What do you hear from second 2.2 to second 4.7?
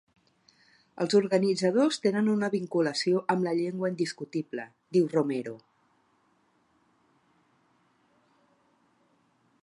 una vinculació amb la llengua indiscutible